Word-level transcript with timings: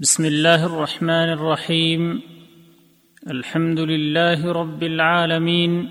بسم 0.00 0.24
الله 0.24 0.66
الرحمن 0.66 1.10
الرحيم. 1.10 2.22
الحمد 3.30 3.80
لله 3.80 4.52
رب 4.52 4.82
العالمين. 4.82 5.86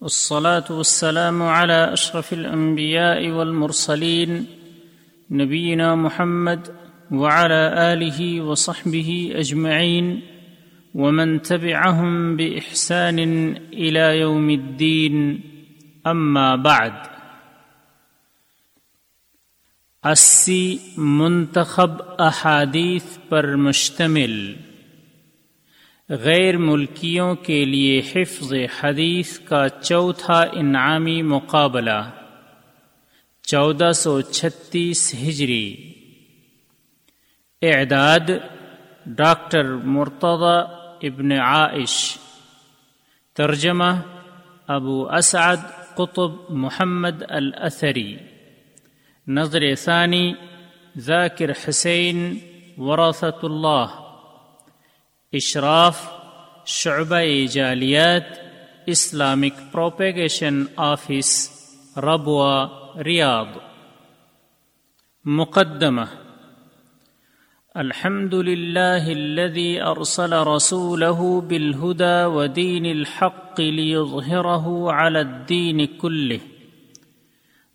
والصلاة 0.00 0.64
والسلام 0.70 1.42
على 1.42 1.92
أشرف 1.92 2.32
الأنبياء 2.32 3.30
والمرسلين. 3.30 4.46
نبينا 5.30 5.94
محمد 5.94 6.60
وعلى 7.10 7.92
آله 7.92 8.40
وصحبه 8.40 9.32
أجمعين. 9.34 10.20
ومن 10.94 11.42
تبعهم 11.42 12.36
بإحسان 12.36 13.18
إلى 13.72 14.20
يوم 14.20 14.50
الدين. 14.50 15.40
أما 16.06 16.56
بعد. 16.56 17.15
اسی 20.10 20.78
منتخب 20.96 21.90
احادیث 22.18 23.18
پر 23.28 23.56
مشتمل 23.56 24.54
غیر 26.08 26.56
ملکیوں 26.56 27.34
کے 27.34 27.64
لیے 27.64 28.02
حفظ 28.14 28.52
حدیث 28.80 29.38
کا 29.38 29.68
چوتھا 29.68 30.44
انعامی 30.52 31.22
مقابلہ 31.22 32.10
چودہ 33.42 33.92
سو 33.92 34.20
چھتیس 34.20 35.14
ہجری۔ 35.14 35.92
اعداد 37.62 38.30
ڈاکٹر 39.06 39.64
مرتضی 39.74 41.06
ابن 41.06 41.32
عائش۔ 41.32 42.18
ترجمہ 43.34 43.92
ابو 44.66 45.10
اسعد 45.10 45.56
قطب 45.94 46.30
محمد 46.50 47.22
الاثری۔ 47.28 48.16
نظر 49.28 49.74
ثانی، 49.74 50.34
ذاکر 50.98 51.50
حسین 51.68 52.38
وراثت 52.76 53.44
اللہ۔ 53.44 53.86
اشراف، 55.32 56.02
شعبہ 56.66 57.46
جالیات، 57.50 58.22
Islamic 58.86 59.72
propagation 59.72 60.64
office 60.76 61.50
Rabwah, 61.96 62.68
Riyadh. 63.04 63.56
مقدمہ۔ 65.24 66.04
الحمد 67.74 68.34
لله 68.34 69.06
الذي 69.06 69.78
أرسل 69.78 70.32
رسوله 70.32 71.38
بالهدى 71.48 72.24
ودين 72.24 72.86
الحق 72.86 73.60
ليظهره 73.60 74.90
على 74.90 75.18
الدين 75.18 75.86
كله 75.86 76.55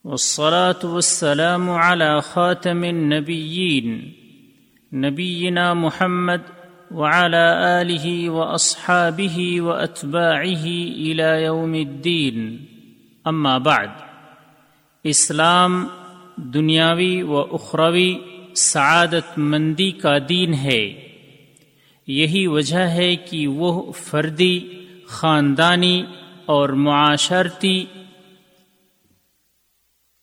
والصلاة 0.05 0.88
والسلام 0.88 1.69
على 1.69 2.21
خاتم 2.23 2.83
النبيين، 2.83 3.99
نبينا 4.94 5.73
محمد 5.73 6.41
وعلى 6.91 7.44
آله 7.81 8.29
وأصحابه 8.29 9.61
وأتباعه 9.61 10.66
إلى 10.89 11.44
يوم 11.44 11.73
الدين. 11.73 12.55
أما 13.31 13.57
بعد، 13.57 13.88
اسلام 15.03 15.88
دنیاوی 16.35 17.22
و 17.22 17.38
اخروی 17.38 18.16
سعادت 18.55 19.38
مندی 19.38 19.91
کا 19.91 20.17
دین 20.29 20.53
ہے۔ 20.53 20.94
یہی 22.07 22.47
وجہ 22.47 22.88
ہے 22.88 23.16
کہ 23.16 23.47
وہ 23.47 23.91
فردی، 23.91 24.59
خاندانی 25.07 26.03
اور 26.45 26.69
معاشرتی 26.69 27.85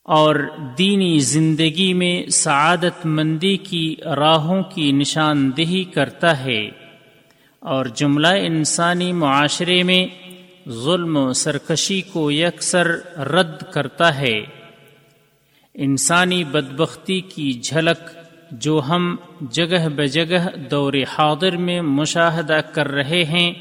اور 0.08 0.34
دینی 0.78 1.18
زندگی 1.18 1.94
میں 1.94 2.30
سعادت 2.30 3.06
مندی 3.06 3.56
کی 3.56 3.96
راہوں 4.16 4.62
کی 4.62 4.92
نشاندہی 4.92 5.84
کرتا 5.84 6.44
ہے۔ 6.44 6.70
اور 7.60 7.86
جملہ 7.86 8.26
انسانی 8.26 9.12
معاشرے 9.12 9.82
میں 9.82 10.06
ظلم 10.70 11.16
و 11.16 11.32
سرکشی 11.32 12.00
کو 12.00 12.30
یکسر 12.30 12.86
رد 13.18 13.62
کرتا 13.72 14.18
ہے۔ 14.18 14.40
انسانی 15.74 16.44
بدبختی 16.44 17.20
کی 17.20 17.52
جھلک 17.52 18.10
جو 18.50 18.80
ہم 18.88 19.16
جگہ 19.50 19.88
بجگہ 19.88 20.56
دور 20.70 20.92
حاضر 20.92 21.56
میں 21.56 21.80
مشاہدہ 21.80 22.60
کر 22.72 22.88
رہے 22.88 23.24
ہیں 23.24 23.52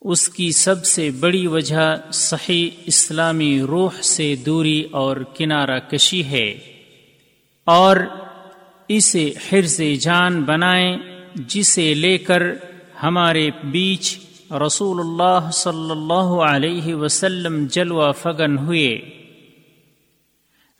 اس 0.00 0.28
کی 0.28 0.52
سب 0.52 0.84
سے 0.84 1.10
بڑی 1.10 1.46
وجہ 1.46 1.96
صحیح 2.12 2.70
اسلامی 2.86 3.60
روح 3.60 4.02
سے 4.02 4.36
دوری 4.36 4.84
اور 4.90 5.16
کنارہ 5.16 5.78
کشی 5.78 6.24
ہے۔ 6.24 6.58
اور 7.64 7.96
اسے 8.88 9.32
حرز 9.52 9.80
جان 10.00 10.42
بنائیں 10.42 10.96
جسے 11.34 11.94
لے 11.94 12.18
کر 12.18 12.42
ہمارے 13.02 13.50
بیچ 13.64 14.18
رسول 14.66 15.00
اللہ 15.00 15.50
صلی 15.50 15.90
اللہ 15.90 16.42
علیہ 16.42 16.94
وسلم 16.94 17.66
جلوہ 17.70 18.12
فگن 18.12 18.58
ہوئے۔ 18.58 19.00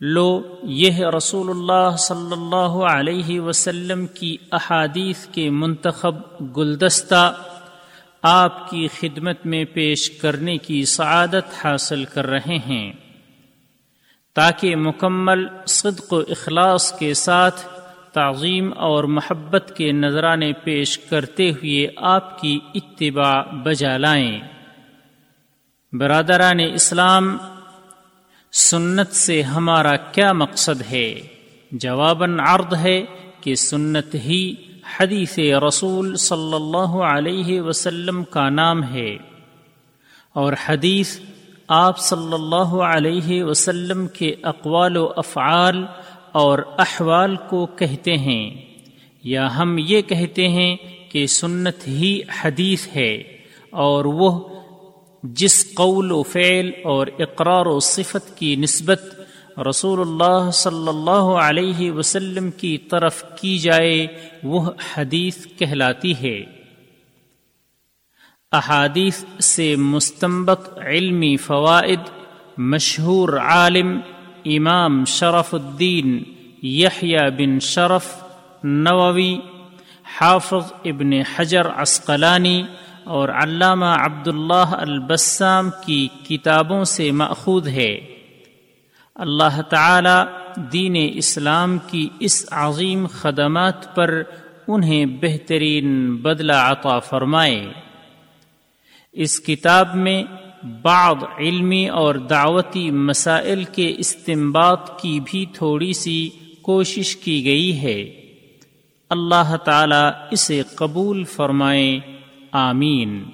لو 0.00 0.42
یہ 0.62 1.06
رسول 1.16 1.50
اللہ 1.50 1.96
صلی 1.98 2.32
اللہ 2.32 2.84
علیہ 2.92 3.40
وسلم 3.40 4.06
کی 4.06 4.36
احادیث 4.52 5.26
کے 5.26 5.50
منتخب 5.50 6.14
گلدستہ 6.56 7.34
آپ 8.22 8.70
کی 8.70 8.88
خدمت 9.00 9.46
میں 9.46 9.64
پیش 9.64 10.10
کرنے 10.10 10.58
کی 10.58 10.84
سعادت 10.84 11.64
حاصل 11.64 12.04
کر 12.04 12.26
رہے 12.26 12.58
ہیں۔ 12.66 12.92
تاکہ 14.34 14.76
مکمل 14.76 15.46
صدق 15.66 16.12
و 16.12 16.18
اخلاص 16.18 16.98
کے 16.98 17.14
ساتھ 17.14 17.66
تعظیم 18.12 18.72
اور 18.76 19.04
محبت 19.04 19.72
کے 19.76 19.92
نذرانے 19.92 20.52
پیش 20.52 20.98
کرتے 20.98 21.50
ہوئے 21.50 21.86
آپ 21.96 22.40
کی 22.40 22.58
اتباع 22.74 23.42
بجا 23.42 23.96
لائیں۔ 23.96 24.40
برادران 25.92 26.60
اسلام، 26.74 27.38
سنت 28.52 29.12
سے 29.12 29.42
ہمارا 29.42 29.96
کیا 29.96 30.32
مقصد 30.32 30.82
ہے؟ 30.90 31.20
جواباً 31.72 32.40
عرض 32.40 32.74
ہے 32.74 33.02
کہ 33.40 33.54
سنت 33.54 34.14
ہی 34.14 34.54
حدیث 34.98 35.38
رسول 35.62 36.14
صلی 36.16 36.54
اللہ 36.54 36.96
علیہ 37.06 37.60
وسلم 37.60 38.22
کا 38.30 38.48
نام 38.50 38.82
ہے 38.84 39.10
اور 40.36 40.52
حدیث 40.66 41.18
آپ 41.68 41.98
صلی 41.98 42.32
اللہ 42.32 42.74
علیہ 42.84 43.42
وسلم 43.44 44.06
کے 44.06 44.34
اقوال 44.42 44.96
و 44.96 45.06
افعال 45.16 45.84
اور 46.32 46.58
احوال 46.78 47.36
کو 47.48 47.64
کہتے 47.78 48.16
ہیں 48.16 48.50
یا 49.24 49.48
ہم 49.56 49.76
یہ 49.78 50.02
کہتے 50.02 50.48
ہیں 50.48 50.76
کہ 51.10 51.26
سنت 51.26 51.86
ہی 51.88 52.20
حدیث 52.42 52.86
ہے 52.96 53.12
اور 53.80 54.04
وہ 54.04 54.30
جس 55.24 55.64
قول 55.74 56.12
و 56.12 56.22
فعل 56.22 56.70
اور 56.84 57.06
اقرار 57.18 57.66
و 57.66 57.78
صفت 57.80 58.36
کی 58.38 58.54
نسبت 58.56 59.02
رسول 59.60 60.00
اللہ 60.00 60.50
صلی 60.50 60.88
اللہ 60.88 61.38
علیہ 61.40 61.92
وسلم 61.92 62.50
کی 62.50 62.78
طرف 62.78 63.24
کی 63.40 63.58
جائے، 63.58 64.06
وہ 64.44 64.70
حدیث 64.96 65.46
کہلاتی 65.58 66.12
ہے۔ 66.22 66.44
احادیث 68.52 69.24
سے 69.40 69.76
مستمبت 69.76 70.78
علمی 70.78 71.36
فوائد، 71.36 72.00
مشہور 72.58 73.38
عالم 73.38 74.00
امام 74.44 75.04
شرف 75.04 75.54
الدین 75.54 76.22
یحییٰ 76.62 77.30
بن 77.30 77.60
شرف 77.60 78.22
نووی، 78.64 79.38
حافظ 80.20 80.72
ابن 80.84 81.12
حجر 81.12 81.66
عسقلانی 81.76 82.62
اور 83.04 83.28
علامہ 83.28 83.84
عبداللہ 83.84 84.70
البسام 84.72 85.70
کی 85.86 86.08
کتابوں 86.28 86.84
سے 86.84 87.10
ماخوذ 87.10 87.68
ہے۔ 87.68 88.09
اللہ 89.20 89.62
تعالی 89.62 90.24
دین 90.72 91.10
اسلام 91.14 91.78
کی 91.78 92.08
اس 92.20 92.46
عظیم 92.50 93.06
خدمات 93.06 93.94
پر 93.94 94.22
انہیں 94.68 95.06
بہترین 95.06 96.16
بدلہ 96.16 96.52
عطا 96.52 96.98
فرمائے۔ 96.98 97.72
اس 99.12 99.40
کتاب 99.40 99.94
میں 99.94 100.22
بعض 100.82 101.16
علمی 101.38 101.88
اور 101.88 102.14
دعوتی 102.14 102.90
مسائل 102.90 103.64
کے 103.64 103.94
استمباد 103.98 104.76
کی 105.02 105.20
بھی 105.24 105.46
تھوڑی 105.52 105.92
سی 105.92 106.30
کوشش 106.62 107.16
کی 107.16 107.44
گئی 107.44 107.82
ہے۔ 107.82 108.02
اللہ 109.10 109.56
تعالی 109.64 110.10
اسے 110.30 110.62
قبول 110.74 111.24
فرمائے۔ 111.24 112.00
آمین۔ 112.52 113.24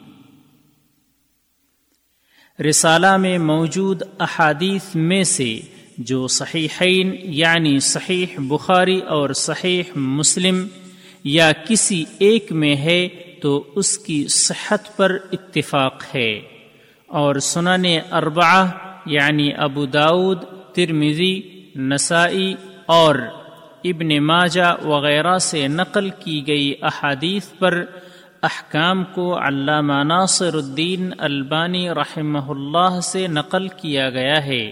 رسالہ 2.68 3.16
میں 3.16 3.38
موجود 3.38 4.02
احادیث 4.20 4.94
میں 4.94 5.24
سے 5.24 5.60
جو 5.98 6.28
صحیحین 6.28 7.16
یعنی 7.22 7.80
صحیح 7.80 8.26
بخاری 8.38 9.00
اور 9.00 9.30
صحیح 9.30 9.82
مسلم 9.96 10.66
یا 11.24 11.52
کسی 11.68 12.04
ایک 12.18 12.52
میں 12.52 12.76
ہے 12.76 13.08
تو 13.42 13.64
اس 13.74 13.98
کی 13.98 14.26
صحت 14.28 14.96
پر 14.96 15.16
اتفاق 15.32 16.02
ہے۔ 16.14 16.40
اور 17.06 17.34
سنن 17.34 17.86
اربعہ 18.12 18.66
یعنی 19.06 19.50
ابو 19.56 19.86
داود 19.86 20.42
ترمزی 20.72 21.40
نسائی 21.76 22.54
اور 22.86 23.14
ابن 23.84 24.18
ماجہ 24.18 24.86
وغیرہ 24.86 25.38
سے 25.38 25.68
نقل 25.68 26.10
کی 26.10 26.46
گئی 26.46 26.74
احادیث 26.82 27.46
پر 27.58 27.84
احکام 28.42 29.04
کو 29.04 29.38
علامہ 29.38 30.04
ناصر 30.04 30.54
الدین 30.54 31.12
البانی 31.18 31.90
رحمہ 31.90 32.38
اللہ 32.38 33.00
سے 33.00 33.26
نقل 33.26 33.68
کیا 33.68 34.10
گیا 34.10 34.46
ہے۔ 34.46 34.70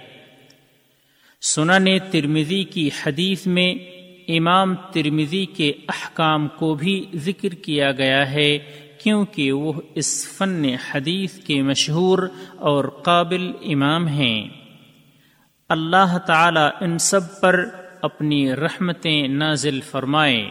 سنن 1.44 1.98
ترمزی 2.10 2.64
کی 2.64 2.90
حدیث 3.06 3.46
میں 3.46 3.74
امام 4.28 4.74
ترمزی 4.74 5.46
کے 5.46 5.72
احکام 5.88 6.48
کو 6.48 6.74
بھی 6.74 7.04
ذکر 7.14 7.48
کیا 7.48 7.92
گیا 7.92 8.30
ہے 8.30 8.58
کیونکہ 9.02 9.52
وہ 9.52 9.72
اس 9.94 10.28
فن 10.38 10.64
حدیث 10.64 11.38
کے 11.38 11.62
مشہور 11.62 12.18
اور 12.56 12.84
قابل 12.84 13.52
امام 13.62 14.08
ہیں۔ 14.08 14.48
اللہ 15.68 16.18
تعالی 16.26 16.84
ان 16.84 16.98
سب 16.98 17.40
پر 17.40 17.64
اپنی 18.02 18.56
رحمتیں 18.56 19.28
نازل 19.28 19.80
فرمائے۔ 19.80 20.50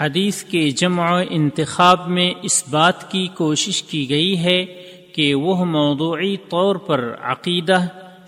حدیث 0.00 0.44
کے 0.44 0.70
جمع 0.70 1.22
انتخاب 1.30 2.08
میں 2.08 2.34
اس 2.42 2.68
بات 2.70 3.10
کی 3.10 3.28
کوشش 3.34 3.82
کی 3.82 4.10
گئی 4.10 4.38
ہے 4.38 4.64
کہ 5.14 5.34
وہ 5.34 5.64
موضوعی 5.64 6.36
طور 6.36 6.76
پر 6.76 7.16
عقیدہ 7.22 7.78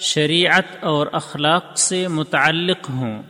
شریعت 0.01 0.85
اور 0.85 1.07
اخلاق 1.13 1.79
سے 1.79 2.09
متعلق 2.09 2.91
ہوں 2.91 3.23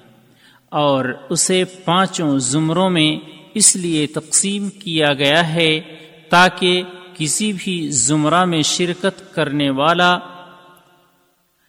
اور 0.69 1.05
اسے 1.31 1.65
پانچوں 1.65 2.39
زمروں 2.39 2.91
میں 2.91 3.41
اس 3.55 3.77
لیے 3.77 4.07
تقسیم 4.07 4.71
کیا 4.71 5.15
گیا 5.15 5.55
ہے 5.55 5.81
تاکہ 6.31 6.83
کسی 7.15 7.53
بھی 7.53 7.89
زمرہ 7.89 8.45
میں 8.45 8.63
شرکت 8.63 9.35
کرنے 9.35 9.71
والا 9.71 10.19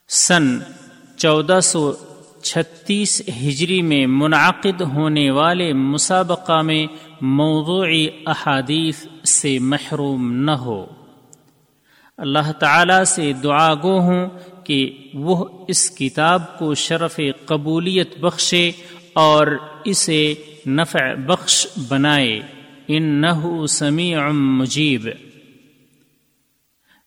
سن 0.10 0.60
چودہ 1.18 1.60
سو 1.64 1.94
چھتیس 2.42 3.22
ہجری 3.28 3.82
میں 3.82 4.06
منعقد 4.08 4.82
ہونے 4.82 5.32
والے 5.32 5.74
مسابقہ 5.74 6.62
میں 6.62 6.88
موضوعی 7.22 8.08
احادیث 8.26 9.06
سے 9.26 9.60
محروم 9.60 10.34
نہ 10.34 10.52
ہو۔ 10.52 10.86
اللہ 12.18 12.52
تعالی 12.52 13.06
سے 13.06 13.34
دعا 13.34 13.74
گو 13.74 14.00
ہوں 14.00 14.28
کہ 14.68 14.98
وہ 15.14 15.66
اس 15.68 15.98
کتاب 15.98 16.60
کو 16.60 16.74
شرف 16.74 17.20
قبولیت 17.46 18.18
بخشے 18.20 18.72
اور 19.14 19.48
اسے 19.86 20.34
نفع 20.68 21.14
بخش 21.14 21.68
بنائے۔ 21.88 22.40
ان 22.88 23.04
نہ 23.04 23.66
سمیع 23.70 24.30
مجیب۔ 24.30 25.10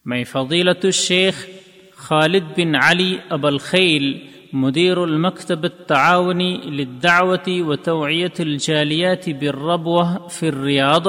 میں 0.05 0.25
فضیلت 0.25 0.85
الشیخ 0.85 1.47
خالد 1.95 2.59
بن 2.59 2.75
علی 2.83 3.17
اب 3.29 3.47
الخیل، 3.47 4.19
مدیر 4.53 4.97
المکتب 4.97 5.63
التعاونی 5.63 6.57
للدعوة 6.65 7.69
وتوعیت 7.69 8.41
الجالیات 8.41 9.29
بالربوة 9.29 10.29
في 10.31 10.49
الریاض، 10.49 11.07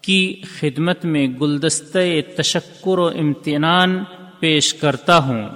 کی 0.00 0.40
خدمت 0.60 1.04
میں 1.04 1.26
گلدستہ 1.26 1.98
تشکر 2.36 2.98
و 2.98 3.06
امتنان 3.06 4.04
پیش 4.44 4.74
کرتا 4.74 5.18
ہوں، 5.18 5.48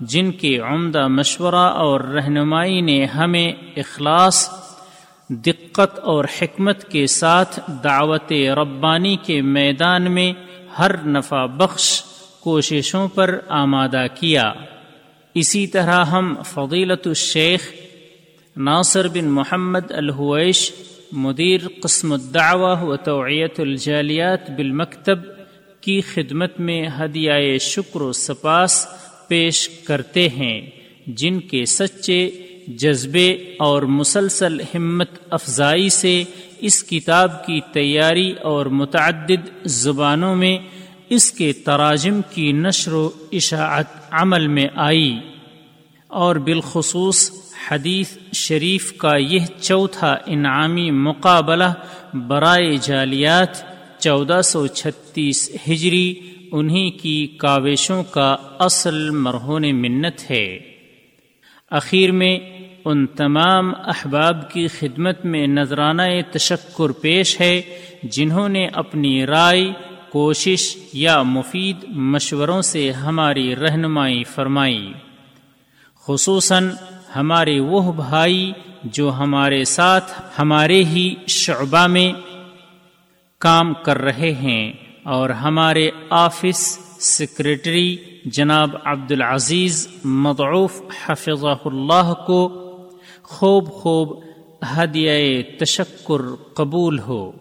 جن 0.00 0.30
کے 0.32 0.58
عمدہ 0.58 1.06
مشورہ 1.08 1.68
اور 1.84 2.00
رہنمائی 2.00 2.80
نے 2.80 3.04
ہمیں 3.04 3.52
اخلاص، 3.76 4.48
دقت 5.28 5.98
اور 5.98 6.24
حکمت 6.24 6.84
کے 6.84 7.06
ساتھ 7.06 7.60
دعوت 7.84 8.32
ربانی 8.56 9.16
کے 9.16 9.40
میدان 9.42 10.10
میں 10.12 10.32
ہر 10.78 10.96
نفع 11.06 11.46
بخش 11.46 12.02
کوششوں 12.40 13.08
پر 13.08 13.38
آمادہ 13.48 14.04
کیا۔ 14.14 14.52
اسی 15.34 15.66
طرح 15.66 16.04
ہم 16.04 16.34
فضیلت 16.44 17.06
الشیخ 17.06 17.72
ناصر 18.56 19.08
بن 19.08 19.28
محمد 19.30 19.90
الحویش، 19.90 20.60
مدیر 21.12 21.60
قسم 21.82 22.12
الدعوہ 22.12 22.82
و 22.82 22.96
توعیت 22.96 23.60
الجالیات 23.60 24.50
بالمکتب 24.50 25.18
کی 25.86 26.00
خدمت 26.00 26.60
میں 26.60 26.88
ہدیہ 27.00 27.58
شکر 27.58 28.00
و 28.00 28.12
سپاس 28.12 28.86
پیش 29.28 29.68
کرتے 29.68 30.28
ہیں، 30.28 30.70
جن 31.06 31.40
کے 31.40 31.64
سچے 31.64 32.30
جذبے 32.68 33.54
اور 33.58 33.82
مسلسل 33.82 34.60
ہمت 34.60 35.10
افزائی 35.30 35.88
سے 35.88 36.24
اس 36.58 36.84
کتاب 36.84 37.46
کی 37.46 37.60
تیاری 37.72 38.32
اور 38.32 38.66
متعدد 38.66 39.48
زبانوں 39.64 40.36
میں 40.36 40.58
اس 41.08 41.32
کے 41.32 41.52
تراجم 41.52 42.20
کی 42.30 42.52
نشر 42.52 42.92
و 42.92 43.10
اشاعت 43.32 43.84
عمل 44.10 44.46
میں 44.46 44.68
آئی۔ 44.74 45.18
اور 46.08 46.36
بالخصوص 46.36 47.30
حدیث 47.70 48.18
شریف 48.32 48.92
کا 48.92 49.16
یہ 49.16 49.40
چوتھا 49.60 50.16
انعامی 50.26 50.90
مقابلہ 50.90 51.72
برائے 52.14 52.76
جالیات 52.82 53.75
چودہ 54.06 54.40
سو 54.44 54.66
چھتیس 54.66 55.50
ہجری 55.68 56.14
انہی 56.52 56.90
کی 56.90 57.26
کاوشوں 57.26 58.04
کا 58.04 58.36
اصل 58.58 59.10
مرہون 59.10 59.82
منت 59.82 60.30
ہے۔ 60.30 60.58
اخیر 61.70 62.12
میں 62.12 62.38
ان 62.84 63.06
تمام 63.06 63.72
احباب 63.76 64.50
کی 64.50 64.68
خدمت 64.68 65.24
میں 65.24 65.46
نذرانہ 65.46 66.02
تشکر 66.32 66.90
پیش 66.90 67.40
ہے 67.40 67.62
جنہوں 68.02 68.48
نے 68.48 68.66
اپنی 68.66 69.26
رائے، 69.26 69.72
کوشش 70.10 70.76
یا 70.92 71.22
مفید 71.22 71.76
مشوروں 71.88 72.62
سے 72.62 72.92
ہماری 72.92 73.56
رہنمائی 73.56 74.24
فرمائی۔ 74.24 74.92
خصوصاً 76.06 76.70
ہمارے 77.16 77.60
وہ 77.60 77.92
بھائی 77.92 78.52
جو 78.84 79.12
ہمارے 79.12 79.64
ساتھ، 79.64 80.12
ہمارے 80.38 80.84
ہی 80.84 81.14
شعبہ 81.28 81.86
میں 81.86 82.35
کام 83.38 83.74
کر 83.74 83.98
رہے 83.98 84.32
ہیں 84.32 84.72
اور 85.02 85.30
ہمارے 85.30 85.90
آفس 86.10 86.78
سیکرٹری 87.00 87.96
جناب 88.24 88.70
عبد 88.84 89.12
العزیز 89.12 89.88
مضعوف 90.04 90.82
حفظ 91.06 91.44
اللہ 91.64 92.12
کو 92.26 92.62
خوب 93.22 93.72
خوب 93.72 94.24
ہدیہ 94.76 95.42
تشکر 95.60 96.34
قبول 96.54 96.98
ہو۔ 96.98 97.32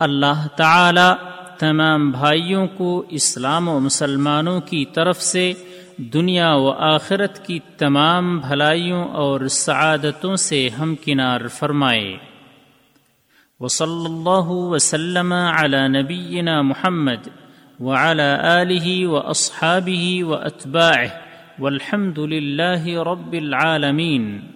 اللہ 0.00 0.46
تعالی 0.56 1.26
تمام 1.58 2.10
بھائیوں 2.10 2.66
کو 2.66 3.04
اسلام 3.08 3.68
و 3.68 3.80
مسلمانوں 3.80 4.60
کی 4.60 4.84
طرف 4.84 5.22
سے 5.22 5.52
دنیا 5.96 6.54
و 6.54 6.70
آخرت 6.70 7.46
کی 7.46 7.58
تمام 7.78 8.38
بھلائیوں 8.38 9.04
اور 9.04 9.40
سعادتوں 9.46 10.36
سے 10.36 10.68
ہمکنار 10.68 11.48
فرمائے۔ 11.48 12.16
وصلى 13.60 14.06
الله 14.06 14.50
وسلم 14.50 15.32
على 15.32 15.88
نبينا 15.88 16.62
محمد 16.62 17.28
وعلى 17.80 18.40
آله 18.62 19.06
وأصحابه 19.06 20.24
وأتباعه 20.24 21.12
والحمد 21.58 22.18
لله 22.18 23.02
رب 23.02 23.34
العالمين 23.34 24.55